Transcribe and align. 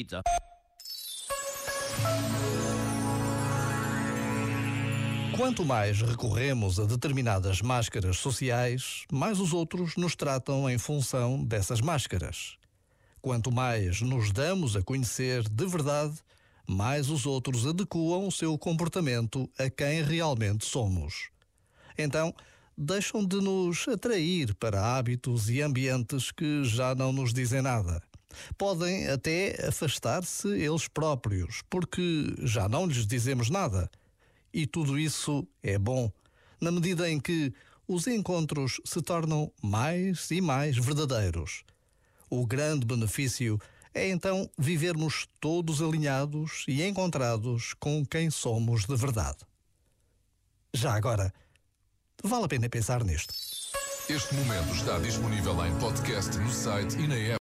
pizza. 0.00 0.22
Quanto 5.36 5.64
mais 5.64 6.00
recorremos 6.00 6.78
a 6.78 6.84
determinadas 6.84 7.60
máscaras 7.60 8.18
sociais, 8.18 9.04
mais 9.12 9.40
os 9.40 9.52
outros 9.52 9.96
nos 9.96 10.16
tratam 10.16 10.68
em 10.68 10.78
função 10.78 11.44
dessas 11.44 11.80
máscaras. 11.80 12.56
Quanto 13.20 13.52
mais 13.52 14.00
nos 14.00 14.32
damos 14.32 14.76
a 14.76 14.82
conhecer 14.82 15.46
de 15.48 15.66
verdade, 15.66 16.14
mais 16.66 17.10
os 17.10 17.26
outros 17.26 17.66
adequam 17.66 18.26
o 18.26 18.32
seu 18.32 18.56
comportamento 18.56 19.50
a 19.58 19.68
quem 19.68 20.02
realmente 20.02 20.64
somos. 20.64 21.30
Então, 21.98 22.34
deixam 22.76 23.24
de 23.24 23.36
nos 23.36 23.86
atrair 23.88 24.54
para 24.54 24.96
hábitos 24.96 25.50
e 25.50 25.60
ambientes 25.60 26.30
que 26.30 26.64
já 26.64 26.94
não 26.94 27.12
nos 27.12 27.34
dizem 27.34 27.60
nada. 27.60 28.00
Podem 28.56 29.08
até 29.08 29.66
afastar-se 29.66 30.48
eles 30.48 30.88
próprios, 30.88 31.62
porque 31.68 32.34
já 32.42 32.68
não 32.68 32.86
lhes 32.86 33.06
dizemos 33.06 33.50
nada 33.50 33.90
e 34.52 34.66
tudo 34.66 34.98
isso 34.98 35.46
é 35.62 35.78
bom, 35.78 36.10
na 36.60 36.70
medida 36.70 37.08
em 37.08 37.18
que 37.18 37.52
os 37.86 38.06
encontros 38.06 38.80
se 38.84 39.00
tornam 39.02 39.50
mais 39.62 40.30
e 40.30 40.40
mais 40.40 40.76
verdadeiros. 40.76 41.64
O 42.28 42.46
grande 42.46 42.86
benefício 42.86 43.58
é 43.92 44.08
então 44.08 44.48
vivermos 44.58 45.26
todos 45.40 45.82
alinhados 45.82 46.64
e 46.68 46.82
encontrados 46.82 47.74
com 47.74 48.04
quem 48.04 48.30
somos 48.30 48.86
de 48.86 48.96
verdade. 48.96 49.38
Já 50.72 50.94
agora, 50.94 51.32
vale 52.22 52.44
a 52.44 52.48
pena 52.48 52.68
pensar 52.68 53.02
nisto. 53.02 53.34
Este 54.08 54.34
momento 54.34 54.74
está 54.74 54.98
disponível 54.98 55.64
em 55.64 55.76
podcast 55.78 56.36
no 56.38 56.50
site 56.50 56.96
e 56.98 57.06
na 57.06 57.16
app. 57.16 57.38